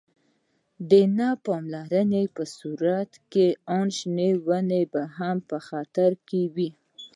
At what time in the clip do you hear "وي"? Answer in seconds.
6.55-6.69